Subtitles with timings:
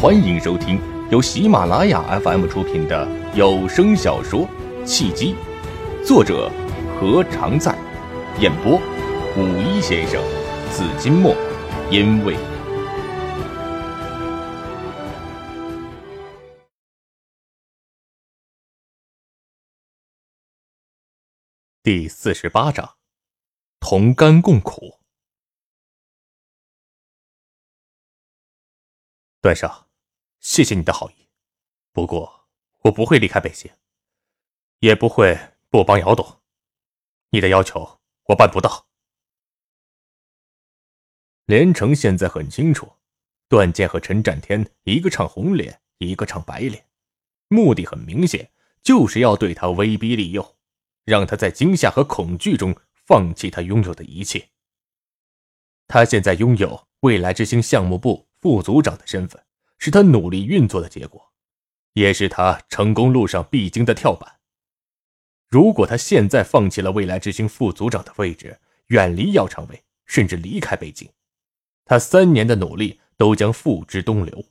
[0.00, 4.42] 欢迎收听由喜马拉雅 FM 出品的有声小说
[4.86, 5.34] 《契机》，
[6.06, 6.48] 作者
[7.00, 7.76] 何常在，
[8.38, 8.76] 演播
[9.36, 10.22] 五一先生、
[10.70, 11.34] 紫金墨，
[11.90, 12.36] 因为
[21.82, 22.94] 第四十八章，
[23.80, 25.00] 同甘共苦。
[29.40, 29.87] 段少。
[30.48, 31.28] 谢谢你的好意，
[31.92, 32.48] 不过
[32.84, 33.70] 我不会离开北京，
[34.78, 36.40] 也不会不帮姚董。
[37.28, 38.86] 你的要求我办不到。
[41.44, 42.90] 连城现在很清楚，
[43.46, 46.88] 段剑和陈占天一个唱红脸，一个唱白脸，
[47.48, 48.50] 目的很明显，
[48.82, 50.56] 就是要对他威逼利诱，
[51.04, 54.48] 让他在惊吓和恐惧中放弃他拥有的一切。
[55.86, 59.44] 他现在拥有未来之星项目部副组长的身份。
[59.78, 61.32] 是他努力运作的结果，
[61.94, 64.40] 也是他成功路上必经的跳板。
[65.48, 71.08] 如果他现在放弃了未来之星副组长的位置，远离姚长卫，甚至离开北京，
[71.84, 74.44] 他三年的努力都将付之东流。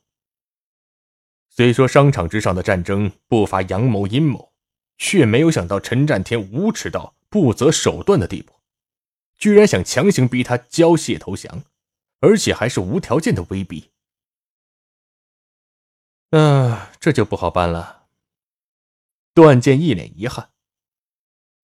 [1.48, 4.52] 虽说商场之上的战争不乏阳谋阴谋，
[4.96, 8.54] 却没有想到陈占天无耻到不择手段的地步，
[9.36, 11.64] 居然想强行逼他交械投降，
[12.20, 13.90] 而且还是无条件的威逼。
[16.30, 18.06] 嗯，这就不好办了。
[19.32, 20.50] 段剑一脸遗憾：“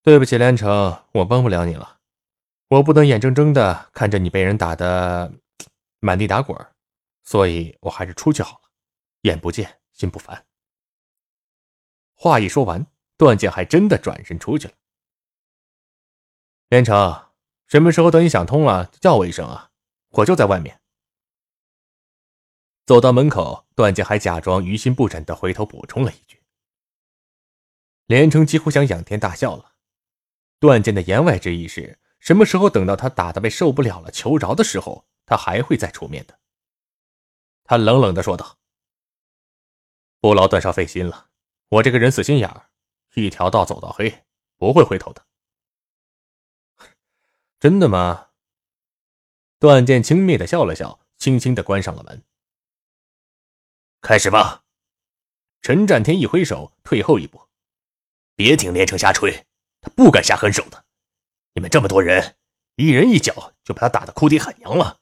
[0.02, 1.98] 对不起，连城，我帮不了你了。
[2.68, 5.32] 我不能眼睁睁的看着你被人打得
[6.00, 6.56] 满地打滚，
[7.24, 8.70] 所以我还是出去好了，
[9.22, 10.46] 眼不见心不烦。”
[12.16, 12.86] 话一说完，
[13.18, 14.74] 段健还真的转身出去了。
[16.70, 17.26] 连城，
[17.66, 19.70] 什么时候等你想通了，叫我一声啊，
[20.08, 20.80] 我就在外面。
[22.86, 26.42] 走到门口，段家还假装于心不忍的回头补充了一句
[28.06, 29.72] ：“连城几乎想仰天大笑了。”
[30.60, 36.38] 段健的言外之意是什么时候等到他打的被受不了了求饶的时候，他还会再出面的。
[37.64, 38.58] 他冷冷的说道
[40.20, 41.30] ：“不劳段少费心了，
[41.68, 42.68] 我这个人死心眼儿，
[43.14, 44.24] 一条道走到黑，
[44.58, 45.24] 不会回头的。”
[47.58, 48.28] 真的吗？
[49.58, 52.22] 段剑轻蔑的笑了笑，轻轻的关上了门。
[54.04, 54.64] 开始吧！
[55.62, 57.48] 陈占天一挥手，退后一步，
[58.36, 59.46] 别听连城瞎吹，
[59.80, 60.84] 他不敢下狠手的。
[61.54, 62.36] 你们这么多人，
[62.76, 65.00] 一人一脚就把他打得哭爹喊娘了，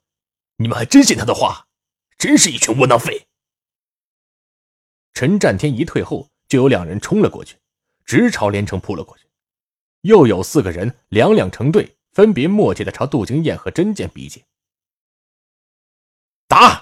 [0.59, 1.67] 你们还真信他的话？
[2.17, 3.27] 真是一群窝囊废！
[5.15, 7.59] 陈占天一退后，就有两人冲了过去，
[8.05, 9.27] 直朝连城扑了过去。
[10.03, 14.45] 又有四个人两两成对，分别默契的朝杜经燕和甄健逼近。
[16.47, 16.82] 打！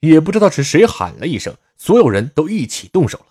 [0.00, 3.26] 也不知道是谁喊了一声，所有人都一起动手了。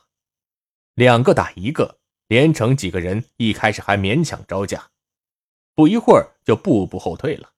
[0.96, 4.92] 两个打一个，连城几个人一开始还勉强招架，
[5.74, 7.52] 不一会儿就步步后退了。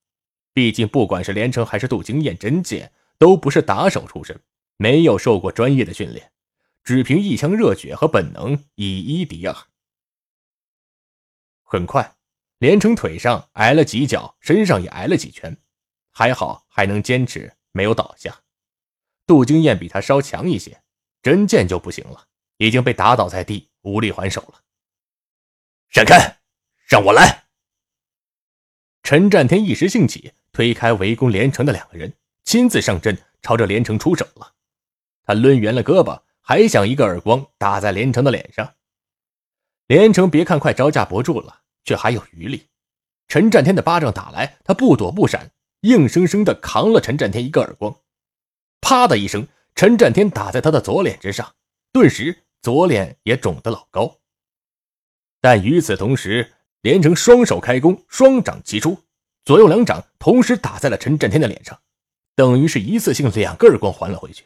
[0.53, 4.39] 毕竟，不管是连城还是杜经燕、真剑，都不是打手出身，
[4.77, 6.31] 没有受过专业的训练，
[6.83, 9.55] 只凭一腔热血和本能以一敌二。
[11.63, 12.16] 很快，
[12.59, 15.57] 连城腿上挨了几脚，身上也挨了几拳，
[16.11, 18.41] 还好还能坚持，没有倒下。
[19.31, 20.81] 杜经验比他稍强一些，
[21.21, 22.27] 真剑就不行了，
[22.57, 24.59] 已经被打倒在地，无力还手了。
[25.87, 26.39] 闪开，
[26.89, 27.45] 让我来！
[29.03, 34.53] 陈占天一时兴起，推开围攻连城的两个人，亲自上阵，朝着连城出手了。
[35.23, 38.75] 他抡圆了胳膊，还想一个耳光打在连城的脸上。
[39.87, 42.67] 连城别看快招架不住了，却还有余力。
[43.29, 45.53] 陈占天的巴掌打来，他不躲不闪，
[45.83, 47.95] 硬生生的扛了陈占天一个耳光。
[48.81, 51.55] 啪的一声，陈占天打在他的左脸之上，
[51.93, 54.19] 顿时左脸也肿得老高。
[55.39, 58.97] 但与此同时，连城双手开弓，双掌齐出，
[59.45, 61.79] 左右两掌同时打在了陈占天的脸上，
[62.35, 64.45] 等于是一次性两个耳光还了回去。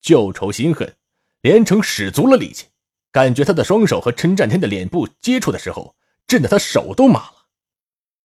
[0.00, 0.96] 旧仇新恨，
[1.40, 2.66] 连城使足了力气，
[3.10, 5.96] 感觉他的双手和陈占天的脸部接触的时候，
[6.26, 7.46] 震得他手都麻了。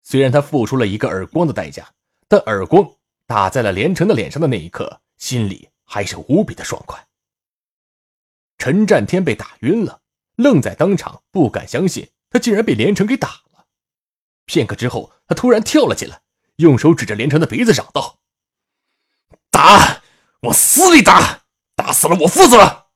[0.03, 1.93] 虽然他付出了一个耳光的代价，
[2.27, 2.96] 但耳光。
[3.27, 7.07] 打在了连城的脸上的那一刻，心里还是无比的爽快。
[8.57, 10.01] 陈占天被打晕了，
[10.37, 13.67] 愣在当场，不敢相信他竟然被连城给打了。
[14.45, 16.21] 片刻之后，他突然跳了起来，
[16.55, 18.19] 用手指着连城的鼻子嚷道
[19.51, 20.01] ：“打，
[20.41, 21.43] 往死里打，
[21.75, 22.87] 打死了我负责。”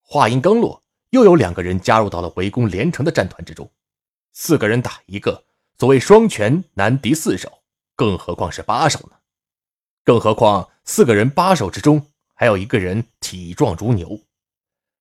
[0.00, 3.72] 话音刚落，又有两个人加入到了围攻连城的战团之中。
[4.32, 5.44] 四个人打一个，
[5.78, 7.61] 所谓双拳难敌四手。
[7.94, 9.16] 更何况是八手呢？
[10.04, 14.20] 更何况四个人八手之中还有一个人体壮如牛。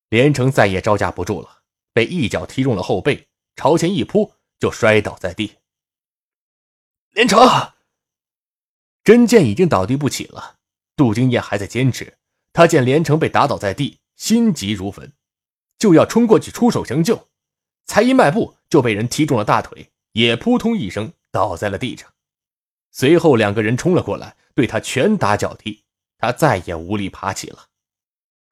[0.10, 5.56] 连城再也招架不住了，被一脚踢中了后背，朝前一扑就摔倒在地。
[7.14, 7.40] 连城，
[9.04, 10.58] 真剑已经倒地不起了，
[10.96, 12.18] 杜金燕还在坚持。
[12.54, 15.14] 他见连城被打倒在地，心急如焚，
[15.80, 17.30] 就要冲过去出手相救，
[17.86, 22.14] 才一迈步就被人踢中了大腿，也扑通一声倒在了地上。
[22.92, 25.84] 随后两个人冲了过来，对他拳打脚踢，
[26.18, 27.68] 他再也无力爬起了。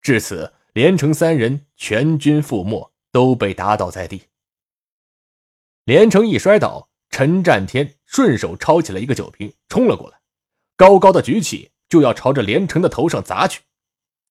[0.01, 4.23] 至此，连城三人全军覆没，都被打倒在地。
[5.83, 10.19] 连城一摔倒，陈占天顺手抄起了一个酒瓶，冲了过来，
[10.77, 13.61] 高高的举起，就要朝着连城的头上砸去。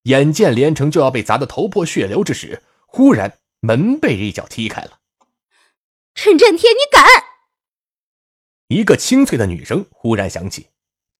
[0.04, 5.00] 眼见连城就要被砸得头破血流之时，忽然门被一脚踢开了。
[6.14, 7.27] 陈占天，你敢！
[8.68, 10.68] 一个清脆的女声忽然响起，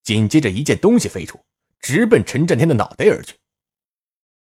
[0.03, 1.41] 紧接着一件东西飞出，
[1.81, 3.37] 直奔陈占天的脑袋而去。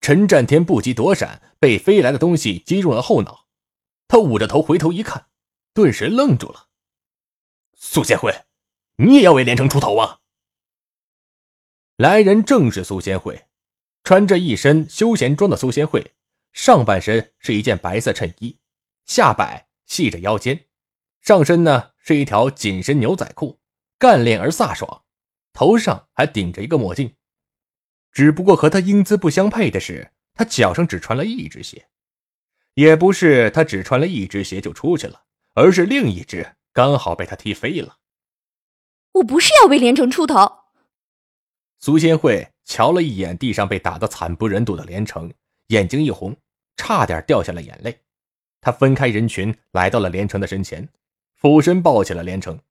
[0.01, 3.47] 陈占天不及躲闪，被飞来的东西击中了后脑。
[4.07, 5.27] 他捂着头回头一看，
[5.73, 6.69] 顿时愣住了。
[7.75, 8.45] 苏仙慧，
[8.95, 10.19] 你也要为连城出头啊？
[11.97, 13.45] 来人正是苏仙慧，
[14.03, 16.13] 穿着一身休闲装的苏仙慧，
[16.53, 18.59] 上半身是一件白色衬衣，
[19.05, 20.66] 下摆系着腰间，
[21.27, 21.91] 上身呢？
[21.97, 23.59] 是一条紧身牛仔裤，
[23.99, 25.03] 干练而飒爽，
[25.51, 27.17] 头上还顶着一个墨镜。
[28.13, 31.89] 只不过和他英姿不相配的是，他脚上只穿了一只鞋。
[32.75, 37.97] 也不是他只穿了一只鞋就出去了，而是另一只刚好被他踢飞了。
[39.11, 40.49] 我不是要为连城出头。
[41.77, 45.29] 苏仙慧瞧了一眼地上被打得惨不忍睹的连城，
[45.67, 46.33] 眼睛一红，
[46.77, 47.99] 差点掉下了眼泪。
[48.61, 50.87] 他分开人群，来到了连城的身前。
[51.37, 52.61] 俯身抱起了连城，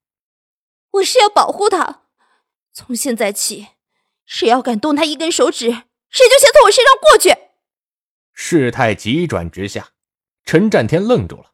[0.91, 2.03] 我是要保护他。
[2.73, 3.69] 从现在起，
[4.25, 5.71] 谁要敢动他一根手指，
[6.11, 7.53] 谁就先从我身上过去。
[8.33, 9.91] 事态急转直下，
[10.45, 11.53] 陈占天愣住了。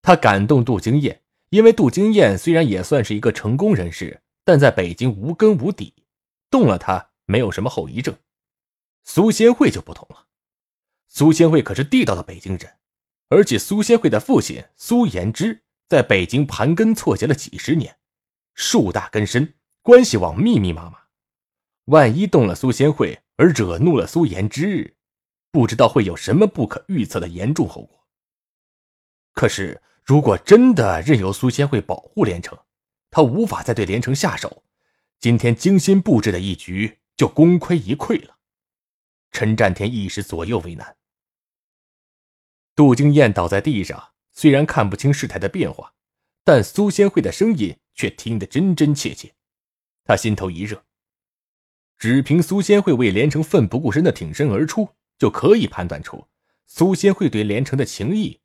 [0.00, 6.06] 他感动杜经燕，因为杜经燕虽然也算是一个成功人士，但在北京无根无底，
[6.48, 8.16] 动了他没有什么后遗症。
[9.04, 10.24] 苏仙慧就不同了，
[11.06, 12.78] 苏仙慧可是地道的北京人，
[13.28, 15.64] 而且苏仙慧的父亲苏延之。
[15.90, 17.98] 在北京盘根错节了几十年，
[18.54, 21.00] 树大根深，关系网密密麻麻。
[21.86, 24.96] 万一动了苏仙慧，而惹怒了苏延之，
[25.50, 28.06] 不知道会有什么不可预测的严重后果。
[29.32, 32.56] 可是，如果真的任由苏仙慧保护连城，
[33.10, 34.62] 他无法再对连城下手，
[35.18, 38.36] 今天精心布置的一局就功亏一篑了。
[39.32, 40.96] 陈占天一时左右为难。
[42.76, 44.10] 杜金燕倒在地上。
[44.40, 45.92] 虽然看不清事态的变化，
[46.44, 49.34] 但苏仙慧的声音却听得真真切切。
[50.02, 50.82] 他心头一热，
[51.98, 54.88] 只凭苏仙慧为连城奋不顾身的挺身而出，
[55.18, 56.26] 就可以判断出
[56.64, 58.40] 苏仙慧对连城的情谊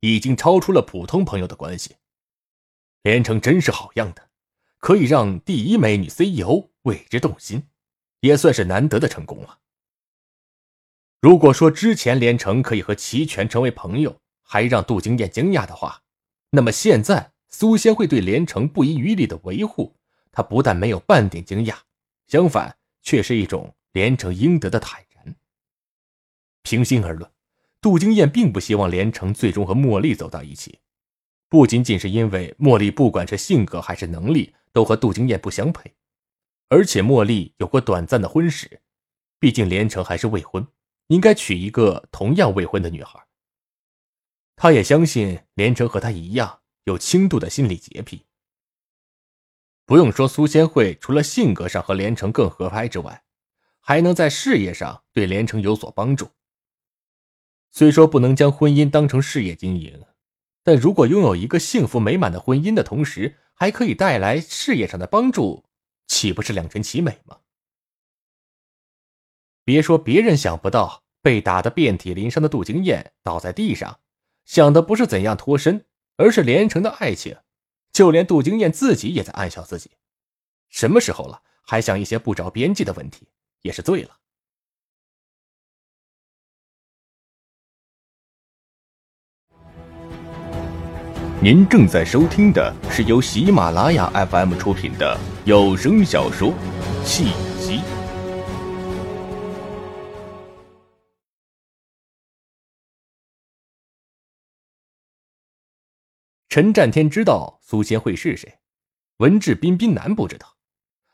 [0.00, 1.96] 已经超出了普通朋友的关系。
[3.02, 4.30] 连城真是好样的，
[4.78, 7.68] 可以让第一美女 CEO 为之动心，
[8.20, 9.58] 也算是难得的成功了。
[11.20, 16.02] 如果说之前连城可以和齐全成为朋友，还让杜金燕惊讶的话，
[16.50, 19.96] 那么现在苏仙慧对连城不遗余力的维护，
[20.30, 21.78] 他不但没有半点惊讶，
[22.28, 25.34] 相反，却是一种连城应得的坦然。
[26.62, 27.28] 平心而论，
[27.80, 30.78] 杜金燕并不希望连城最终和茉莉走到一起，
[31.48, 35.94] 不仅仅是因为茉莉不管是性格还是能力都和杜金燕不相配，
[36.68, 38.80] 而且茉莉有过短暂的婚史，
[39.38, 40.66] 毕竟连城还是未婚，
[41.08, 43.24] 应该娶一个同样未婚的女孩。
[44.56, 48.24] 他也相信连城和他一样有轻度的心理洁癖。
[49.86, 53.22] 不用说，苏仙慧除了性格上和连城更合拍之外，
[53.80, 56.30] 还能在事业上对连城有所帮助。
[57.70, 60.02] 虽说不能将婚姻当成事业经营，
[60.62, 65.64] 但如果拥有一个幸福美满的婚姻的同时，还可以带来事业上的帮助，
[66.06, 67.40] 岂不是两全其美吗？
[69.64, 74.00] 别说别人想不到，被打得遍体鳞伤的杜金燕倒在地上。
[74.44, 75.86] 想的不是怎样脱身，
[76.16, 77.36] 而是连城的爱情。
[77.92, 79.92] 就连杜经燕自己也在暗笑自己：
[80.68, 83.28] 什么时候了，还想一些不着边际的问题，
[83.62, 84.18] 也是醉了。
[91.40, 96.48] 您正在收听的是由喜马拉雅 FM 出品的有声小说
[97.04, 97.32] 《戏
[106.54, 108.60] 陈占天知道苏仙慧是谁，
[109.16, 110.56] 文质彬彬男不知道。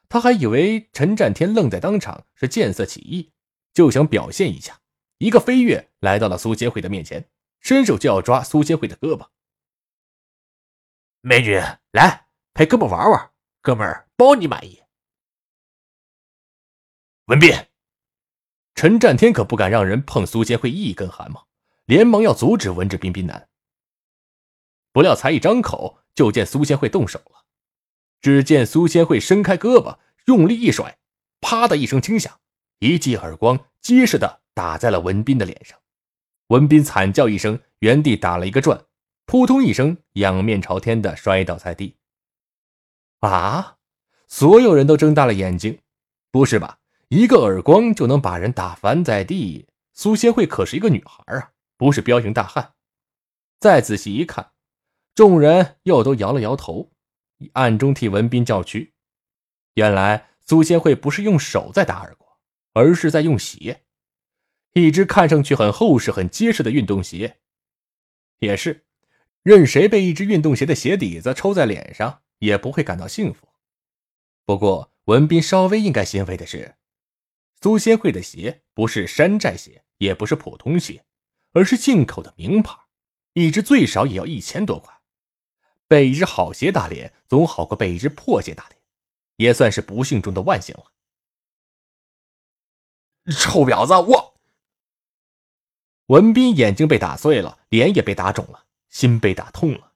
[0.06, 3.32] 他还以为陈占天愣在当场是见色起意，
[3.72, 4.82] 就想表现一下，
[5.16, 9.28] 一个飞跃来到了苏仙慧的面前，伸手就要抓苏仙慧的胳膊。
[11.22, 11.58] 美女，
[11.92, 13.30] 来陪哥们玩玩，
[13.62, 14.82] 哥们儿包你满意。
[17.28, 17.50] 文斌，
[18.74, 21.48] 陈占天可不敢让人碰苏仙慧一根汗毛，
[21.86, 23.48] 连忙要阻止文质彬彬男。
[24.92, 27.44] 不料才一张口，就见苏仙慧动手了。
[28.20, 30.98] 只见苏仙慧伸开胳膊，用力一甩，
[31.40, 32.40] 啪的一声轻响，
[32.80, 35.78] 一记耳光结实的打在了文斌的脸上。
[36.48, 38.84] 文斌惨叫一声，原地打了一个转，
[39.24, 41.96] 扑通一声，仰面朝天的摔倒在地。
[43.20, 43.76] 啊！
[44.26, 45.80] 所有人都睁大了眼睛，
[46.30, 46.78] 不是吧？
[47.08, 49.66] 一个耳光就能把人打翻在地？
[49.92, 52.74] 苏仙慧可是一个女孩啊，不是彪形大汉。
[53.58, 54.52] 再仔细一看，
[55.20, 56.92] 众人又都摇了摇头。
[57.52, 58.94] 暗中替文斌叫屈，
[59.74, 62.32] 原来苏仙慧不是用手在打耳光，
[62.72, 63.82] 而是在用鞋，
[64.72, 67.36] 一只看上去很厚实、很结实的运动鞋。
[68.38, 68.86] 也是，
[69.42, 73.46] 任谁被一只运动鞋的鞋底子抽在脸上，也不会感到幸福。
[74.46, 76.76] 不过文斌稍微应该欣慰的是，
[77.60, 81.04] 苏仙慧的鞋不是山寨鞋，也不是普通鞋，
[81.52, 82.74] 而是进口的名牌，
[83.34, 84.98] 一只最少也要一千多块。
[85.90, 88.80] 被一只好鞋打脸，总好过被一只破鞋打脸，
[89.34, 90.84] 也算是不幸中的万幸了。
[93.32, 94.38] 臭婊子，我！
[96.06, 99.94] 文斌眼睛被打碎了，脸也被打肿了，心被打痛了，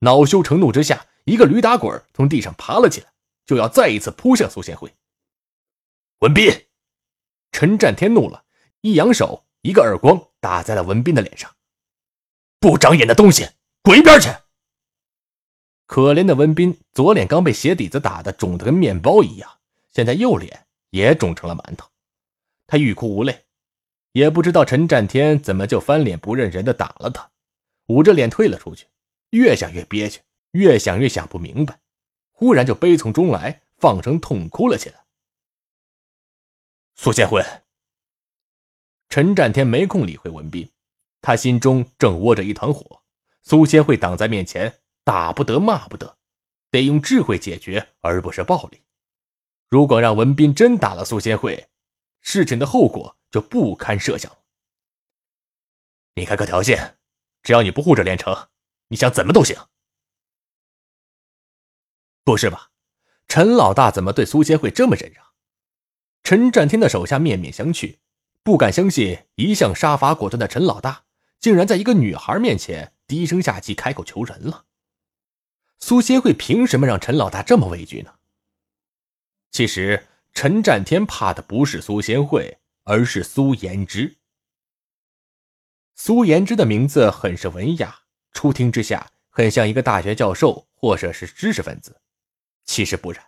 [0.00, 3.12] 恼羞成怒之下，一个驴打滚从地上爬了起来，
[3.46, 4.96] 就要再一次扑向苏贤惠。
[6.18, 6.66] 文斌，
[7.52, 8.44] 陈占天怒了，
[8.80, 11.54] 一扬手，一个耳光打在了文斌的脸上。
[12.58, 13.50] 不长眼的东西，
[13.82, 14.28] 滚一边去！
[15.86, 19.50] 可怜的文斌，左脸刚被鞋底子打得肿得跟面包一样，
[19.92, 21.88] 现在右脸也肿成了馒头。
[22.66, 23.44] 他欲哭无泪，
[24.10, 27.30] 也不知道陈占天怎么就翻脸不认人的打了他，
[27.86, 28.88] 捂着脸退了出去。
[29.30, 31.78] 越想越憋屈，越想越想不明白，
[32.32, 35.04] 忽然就悲从中来，放声痛哭了起来。
[36.96, 37.44] 苏建辉，
[39.08, 40.68] 陈占天没空理会文斌，
[41.20, 43.02] 他心中正窝着一团火。
[43.42, 44.80] 苏仙慧挡在面前。
[45.06, 46.18] 打不得，骂不得，
[46.68, 48.82] 得用智慧解决，而不是暴力。
[49.68, 51.68] 如果让文斌真打了苏仙慧，
[52.22, 54.36] 事情的后果就不堪设想。
[56.16, 56.98] 你开个条件，
[57.44, 58.48] 只要你不护着连城，
[58.88, 59.56] 你想怎么都行。
[62.24, 62.72] 不是吧？
[63.28, 65.24] 陈老大怎么对苏仙慧这么忍让？
[66.24, 67.98] 陈占天的手下面面相觑，
[68.42, 71.04] 不敢相信一向杀伐果断的陈老大，
[71.38, 74.65] 竟然在一个女孩面前低声下气开口求人了。
[75.78, 78.14] 苏仙慧凭什么让陈老大这么畏惧呢？
[79.50, 84.16] 其实陈占天怕的不是苏仙慧，而是苏颜之。
[85.94, 88.00] 苏颜之的名字很是文雅，
[88.32, 92.00] 初听之下很像一个大学教授或者是知识分子。
[92.64, 93.24] 其实不然，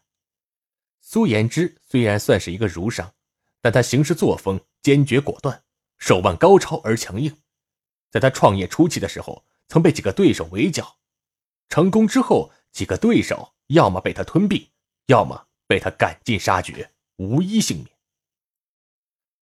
[1.01, 3.15] 苏颜之虽然算是一个儒商，
[3.61, 5.63] 但他行事作风坚决果断，
[5.97, 7.41] 手腕高超而强硬。
[8.11, 10.98] 在他创业初期的时候，曾被几个对手围剿。
[11.69, 14.71] 成功之后，几个对手要么被他吞并，
[15.07, 17.89] 要么被他赶尽杀绝，无一幸免。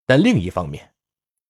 [0.04, 0.95] 但另一方面，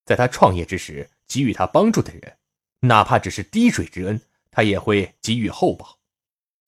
[0.05, 2.39] 在他创业之时给予他帮助的人，
[2.81, 5.99] 哪怕只是滴水之恩，他也会给予厚报。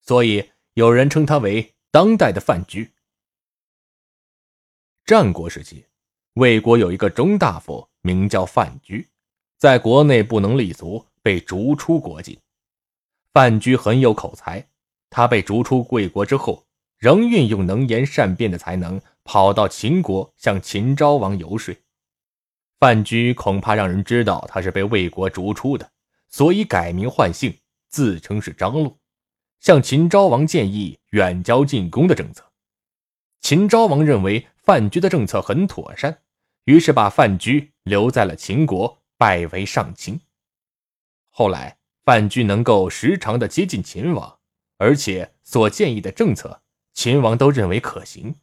[0.01, 2.91] 所以有人称他为当代的范雎。
[5.05, 5.87] 战国时期，
[6.35, 9.07] 魏国有一个中大夫，名叫范雎，
[9.59, 12.39] 在国内不能立足，被逐出国境。
[13.33, 14.69] 范雎很有口才，
[15.11, 16.67] 他被逐出魏国之后，
[16.97, 21.75] 仍运用能言善辩的才能，跑到秦国向秦昭王游说。
[22.81, 25.91] 范雎恐怕让人知道他是被魏国逐出的，
[26.29, 27.57] 所以改名换姓，
[27.89, 28.99] 自称是张禄，
[29.61, 32.45] 向秦昭王建议远交近攻的政策。
[33.41, 36.23] 秦昭王认为范雎的政策很妥善，
[36.65, 40.21] 于是把范雎留在了秦国，拜为上卿。
[41.31, 41.78] 后来。
[42.09, 44.39] 范雎能够时常的接近秦王，
[44.79, 46.63] 而且所建议的政策，
[46.95, 48.37] 秦王都认为可行，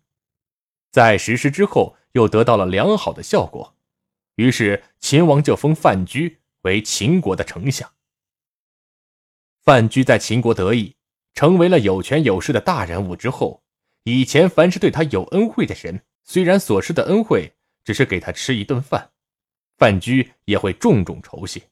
[0.91, 3.75] 在实施之后又得到了良好的效果，
[4.35, 7.91] 于是秦王就封范雎为秦国的丞相。
[9.63, 10.95] 范雎在秦国得意，
[11.33, 13.63] 成为了有权有势的大人物之后，
[14.03, 19.09] 以前凡是对他有恩惠的人，虽然所施的恩惠只是给他吃一顿饭，
[19.79, 21.63] 范雎也会重重酬谢。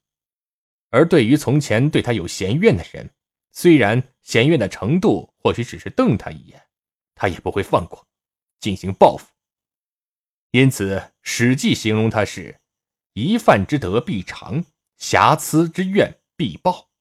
[0.94, 3.10] 而对于从前对他有嫌怨的人，
[3.52, 6.68] 虽然嫌怨的程度或许只是瞪他一眼，
[7.16, 8.08] 他也不会放过，
[8.60, 9.26] 进行报复。
[10.52, 12.60] 因此，《史记》形容他是
[13.14, 14.64] “一犯之德必偿，
[14.98, 16.92] 瑕疵之怨必报”。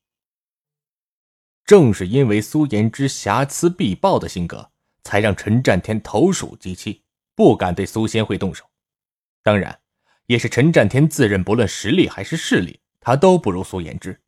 [1.67, 4.73] 正是因为苏颜之瑕疵必报的性格，
[5.05, 8.65] 才让陈占天投鼠忌器，不敢对苏仙会动手。
[9.43, 9.83] 当然，
[10.29, 14.23] 也是陈占天自认不论实力还是势力，他都不如苏颜之。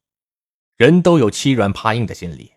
[0.76, 2.52] 人都有欺软怕硬的心理。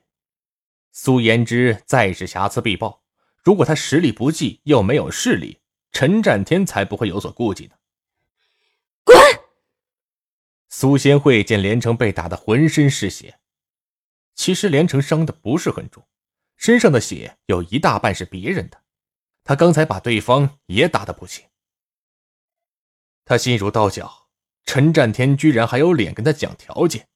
[0.91, 3.03] 苏颜之再是瑕疵必报，
[3.43, 7.75] 如果他实力不济又没有势力，陈占天才不会有所顾忌呢。
[9.03, 9.15] 滚！
[10.69, 13.39] 苏仙慧见连城被打得浑身是血，
[14.33, 16.07] 其实连城伤的不是很重，
[16.55, 18.83] 身上的血有一大半是别人的，
[19.43, 21.45] 他刚才把对方也打得不轻。
[23.24, 24.26] 他心如刀绞，
[24.67, 27.07] 陈占天居然还有脸跟他讲条件，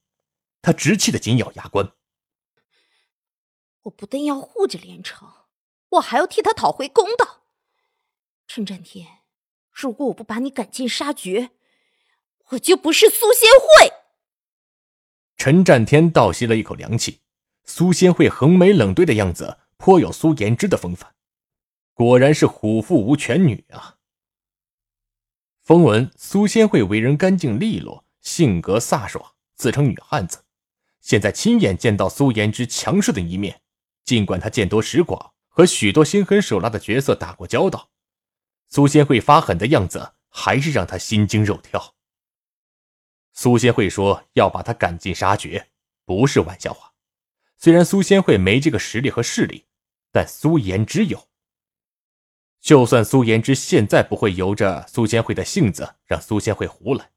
[0.62, 1.92] 他直气的紧咬牙关。
[3.82, 5.30] 我不但要护着连城，
[5.90, 7.42] 我还要替他讨回公道。
[8.46, 9.06] 陈占天，
[9.70, 11.50] 如果我不把你赶尽杀绝，
[12.48, 13.92] 我就不是苏仙慧。
[15.36, 17.20] 陈占天倒吸了一口凉气，
[17.64, 21.14] 苏仙慧横眉冷对的样子，颇有苏颜之的风范。
[21.92, 23.98] 果然是虎父无犬女啊！
[25.62, 30.44] 风闻苏仙慧为人干净利落，性格飒爽，自称女汉子。
[31.00, 33.60] 现在亲眼见到苏颜之强势的一面。
[34.04, 37.90] 尽管他见多识广，和许多心狠手辣的角色打过交道，
[38.68, 41.94] 苏仙慧发狠的样子还是让他心惊肉跳。
[43.32, 45.68] 苏仙慧说要把他赶尽杀绝，
[46.04, 46.92] 不是玩笑话。
[47.56, 49.66] 虽然苏仙慧没这个实力和势力，
[50.10, 51.28] 但苏颜之有。
[52.62, 57.10] 就算苏颜之现在不会由着苏仙慧的性子让苏仙慧胡来，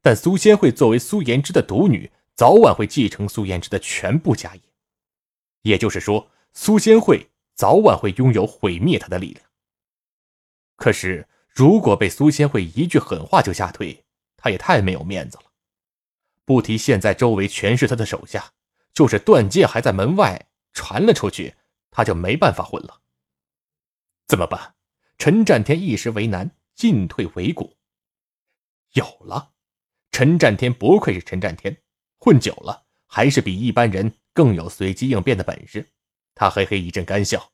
[0.00, 4.62] 但苏仙慧作为苏颜之的独女，早晚会继承苏颜之的全部家业。
[5.62, 9.44] 也就是说，苏仙慧早晚会拥有毁灭他的力量。
[10.76, 14.04] 可是，如果被苏仙慧一句狠话就吓退，
[14.36, 15.44] 他也太没有面子了。
[16.44, 18.52] 不提现在周围全是他的手下，
[18.94, 21.56] 就是断剑还在门外传了出去，
[21.90, 23.00] 他就没办法混了。
[24.28, 24.75] 怎么办？
[25.18, 27.76] 陈占天一时为难，进退维谷。
[28.92, 29.52] 有了，
[30.10, 31.82] 陈占天不愧是陈占天，
[32.18, 34.18] 混久了还是比一般人。
[34.32, 35.94] 更有随机应变的本事，
[36.34, 37.52] 他嘿嘿一阵干笑：“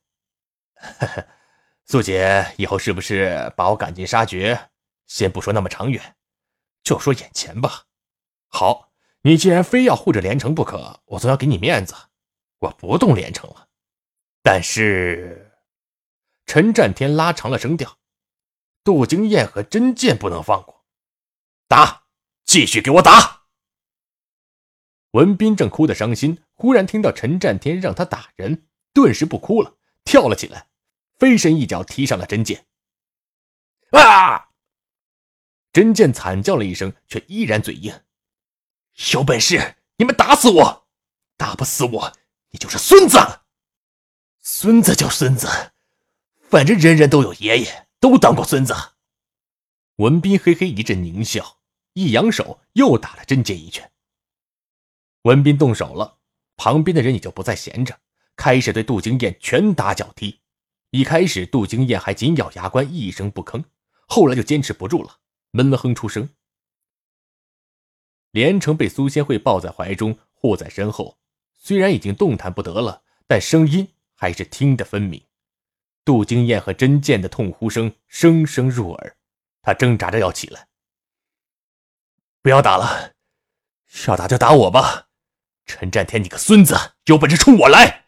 [0.75, 1.27] 呵呵，
[1.85, 4.69] 苏姐，以后是不是把我赶尽杀绝？
[5.07, 6.17] 先不说那么长远，
[6.83, 7.85] 就说眼前吧。
[8.49, 11.95] 好，你既然非要护着连城不可，我总要给你面子，
[12.59, 13.69] 我不动连城了。
[14.41, 15.52] 但是，
[16.45, 17.97] 陈占天拉长了声调：
[18.83, 20.85] 杜经燕和真剑不能放过，
[21.67, 22.05] 打，
[22.43, 23.43] 继续给我打！”
[25.11, 30.69] 文斌正哭得伤心，忽然听到陈占天让他打人，顿时不哭了，跳了起来，
[31.17, 32.65] 飞身一脚踢上了真剑。
[33.91, 34.49] 啊！
[35.71, 38.03] 真剑惨叫了一声，却依然嘴硬
[39.13, 40.87] ：“有本事你们打死我，
[41.37, 42.13] 打不死我，
[42.49, 43.17] 你就是孙子。
[44.39, 45.72] 孙子就孙子，
[46.53, 48.75] 反正人人都有爷爷，都当过孙子。”
[49.97, 51.57] 文斌嘿嘿一阵狞笑，
[51.93, 53.91] 一扬手又打了真剑一拳。
[55.23, 56.19] 文斌动手了，
[56.55, 57.99] 旁边的人也就不再闲着，
[58.35, 60.41] 开始对杜经燕拳打脚踢。
[60.91, 63.63] 一开始，杜经燕还紧咬牙关，一声不吭，
[64.05, 66.29] 后来就坚持不住了，闷哼出声。
[68.29, 71.17] 连城被苏仙慧抱在怀中，护在身后，
[71.57, 75.19] 虽然已经动弹不得了，但声音还是听得分明。
[76.05, 79.17] 杜经燕和真剑的痛呼声声声入耳，
[79.61, 80.67] 他挣扎着要起来，
[82.41, 83.13] 不要打了，
[84.07, 85.07] 要打就打我吧。
[85.65, 88.07] 陈占天，你个孙子，有本事冲我来！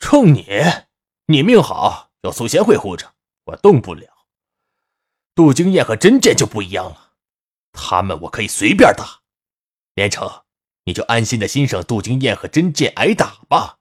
[0.00, 0.46] 冲你？
[1.26, 4.26] 你命好，有苏贤惠护着，我动不了。
[5.34, 7.12] 杜金燕和真剑就不一样了，
[7.70, 9.20] 他们我可以随便打。
[9.94, 10.44] 连城，
[10.84, 13.79] 你就安心的欣赏杜金燕和真剑挨打吧。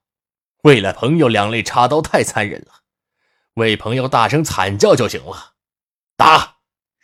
[0.64, 2.84] 为了朋友，两肋插刀太残忍了，
[3.54, 5.56] 为朋友大声惨叫就行了。
[6.18, 6.58] 打，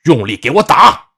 [0.03, 1.13] 用力给我打！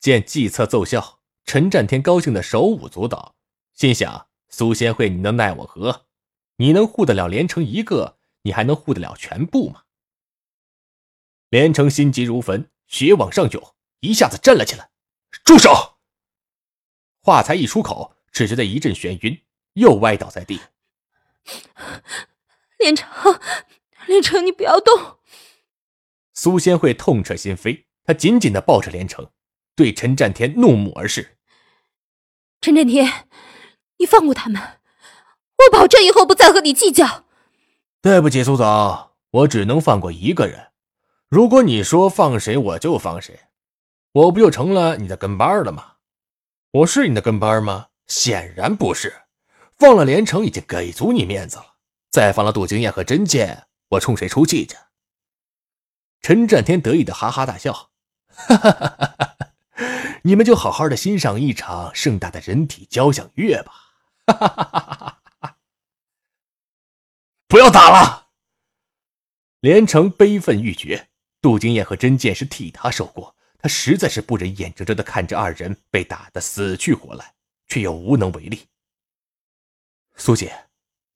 [0.00, 1.20] 见计策奏效。
[1.44, 3.36] 陈占天高兴的手舞足蹈，
[3.72, 6.06] 心想：苏仙慧，你能奈我何？
[6.56, 9.84] 你能护得了连城一个，你还能护得了全部吗？
[11.48, 14.90] 连城心急如焚，血往上涌，一下子站了起来。
[15.44, 15.98] 住手！
[17.22, 19.42] 话才一出口，只觉得一阵眩晕，
[19.74, 20.60] 又歪倒在地。
[22.78, 23.38] 连城，
[24.06, 25.18] 连城，你不要动！
[26.34, 29.30] 苏仙慧痛彻心扉，她紧紧的抱着连城，
[29.74, 31.36] 对陈占天怒目而视。
[32.60, 33.28] 陈占天，
[33.98, 34.80] 你放过他们，
[35.58, 37.24] 我保证以后不再和你计较。
[38.00, 40.68] 对不起，苏总，我只能放过一个人。
[41.28, 43.38] 如果你说放谁，我就放谁，
[44.12, 45.94] 我不就成了你的跟班了吗？
[46.70, 47.88] 我是你的跟班吗？
[48.06, 49.12] 显然不是。
[49.78, 51.76] 放了连城已经给足你面子了，
[52.10, 54.76] 再放了杜经验和真剑，我冲谁出气去？
[56.20, 57.90] 陈占天得意的哈哈大笑，
[58.26, 59.36] 哈哈哈哈哈！
[60.24, 63.72] 你们就好好的欣赏一场盛大的人体交响乐吧！
[64.26, 65.56] 哈哈哈哈哈！
[67.46, 68.26] 不要打了！
[69.60, 71.08] 连城悲愤欲绝，
[71.40, 77.34] 杜经验和真剑是替他受过，他实在是不忍眼睁睁的看着二人被打得死去活来，
[77.68, 78.66] 却又无能为力。
[80.18, 80.66] 苏姐，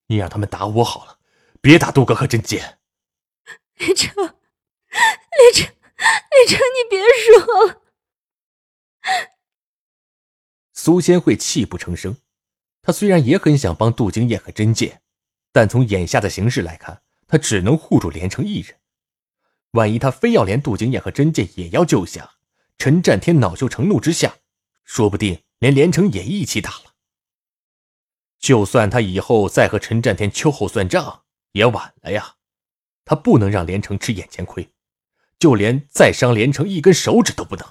[0.06, 1.18] 你让他们打我好了，
[1.60, 2.78] 别打杜哥和真剑。
[3.74, 5.74] 连城，连城，
[6.30, 7.82] 连城，你别说了。
[10.72, 12.16] 苏仙慧泣不成声，
[12.80, 15.02] 她虽然也很想帮杜经燕和真剑。
[15.54, 18.80] 但从眼下的形势来看，他只能护住连城一人。
[19.72, 22.36] 万一他非要连杜经燕和真剑也要救下，
[22.78, 24.38] 陈占天恼羞成怒之下，
[24.84, 26.91] 说不定连连城也一起打了。
[28.42, 32.34] 就算他以后再和陈占天秋后算账，也晚了呀。
[33.04, 34.68] 他不能让连城吃眼前亏，
[35.38, 37.64] 就连再伤连城一根手指都不能。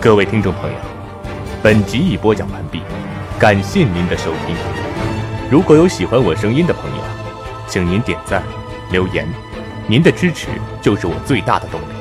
[0.00, 0.78] 各位听众朋友，
[1.62, 2.80] 本集已播讲完毕，
[3.38, 4.56] 感谢您的收听。
[5.50, 7.04] 如果有喜欢我声音的朋友，
[7.68, 8.42] 请您点赞、
[8.90, 9.28] 留言，
[9.86, 10.48] 您的支持
[10.80, 11.99] 就是我最大的动力。